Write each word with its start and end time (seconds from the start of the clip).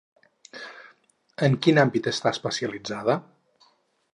En 1.47 1.57
quin 1.65 1.81
àmbit 1.83 2.09
està 2.13 2.33
especialitzada? 2.37 3.19